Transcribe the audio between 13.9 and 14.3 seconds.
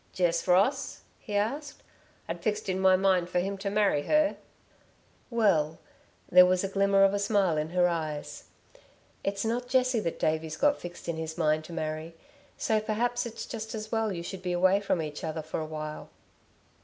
well you